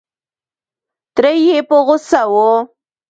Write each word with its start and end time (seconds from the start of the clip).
تره 1.15 1.31
یې 1.45 1.57
په 1.67 1.77
غوسه 1.85 2.21
و. 2.31 2.33